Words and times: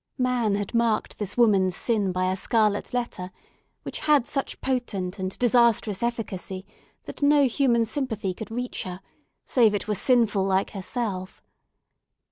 Man 0.17 0.55
had 0.55 0.73
marked 0.73 1.19
this 1.19 1.37
woman's 1.37 1.75
sin 1.75 2.11
by 2.11 2.31
a 2.31 2.35
scarlet 2.35 2.91
letter, 2.91 3.29
which 3.83 3.99
had 3.99 4.25
such 4.25 4.59
potent 4.59 5.19
and 5.19 5.37
disastrous 5.37 6.01
efficacy 6.01 6.65
that 7.03 7.21
no 7.21 7.45
human 7.45 7.85
sympathy 7.85 8.33
could 8.33 8.49
reach 8.49 8.81
her, 8.81 9.01
save 9.45 9.75
it 9.75 9.87
were 9.87 9.93
sinful 9.93 10.43
like 10.43 10.71
herself. 10.71 11.43